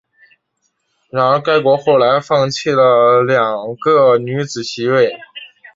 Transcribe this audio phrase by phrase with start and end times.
[1.11, 3.53] 然而该国后来放弃了两
[3.85, 5.13] 个女子席位。